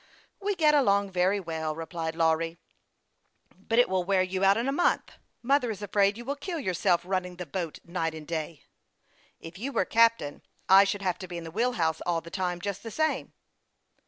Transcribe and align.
"We 0.41 0.55
get 0.55 0.73
along 0.73 1.11
very 1.11 1.39
well," 1.39 1.75
replied 1.75 2.15
Lawry." 2.15 2.57
But 3.69 3.77
it 3.77 3.87
will 3.87 4.03
wear 4.03 4.23
you 4.23 4.43
out 4.43 4.57
in 4.57 4.67
a 4.67 4.71
month. 4.71 5.11
Mother 5.43 5.69
is 5.69 5.83
afraid 5.83 6.17
you 6.17 6.25
will 6.25 6.35
kill 6.35 6.57
yourself, 6.59 7.01
running 7.05 7.35
the 7.35 7.45
boat 7.45 7.77
night 7.83 8.15
and 8.15 8.25
day."" 8.25 8.63
If 9.39 9.59
you 9.59 9.71
were 9.71 9.85
captain 9.85 10.41
I 10.67 10.85
should 10.85 11.03
have 11.03 11.19
to 11.19 11.27
be 11.27 11.37
in 11.37 11.43
the 11.43 11.51
wheel 11.51 11.73
house 11.73 12.01
all 12.03 12.19
the 12.19 12.31
time, 12.31 12.59
just 12.61 12.81
the 12.81 12.89
same. 12.89 13.33